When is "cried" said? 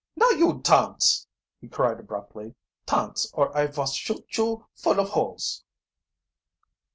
1.67-1.99